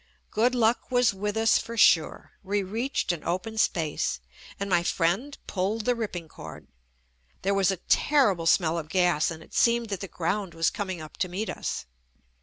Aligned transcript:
Good 0.31 0.55
luck 0.55 0.89
was 0.89 1.13
with 1.13 1.37
us 1.37 1.59
for 1.59 1.77
sure. 1.77 2.31
We 2.41 2.63
reached 2.63 3.11
an 3.11 3.23
open 3.23 3.59
space 3.59 4.19
and 4.59 4.67
my 4.67 4.81
friend 4.81 5.37
pulled 5.45 5.85
the 5.85 5.93
ripping 5.93 6.27
cord. 6.27 6.65
There 7.43 7.53
was 7.53 7.69
a 7.69 7.77
terrible 7.87 8.47
smell 8.47 8.79
of 8.79 8.89
gas 8.89 9.29
and 9.29 9.43
it 9.43 9.53
seemed 9.53 9.89
that 9.89 9.99
the 9.99 10.07
ground 10.07 10.55
was 10.55 10.71
coming 10.71 11.01
up 11.01 11.17
to 11.17 11.29
meet 11.29 11.51
us. 11.51 11.85